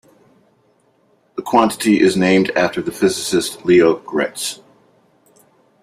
[1.35, 4.59] The quantity is named after the physicist Leo Graetz.